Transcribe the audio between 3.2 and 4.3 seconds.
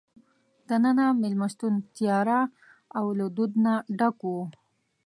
دود نه ډک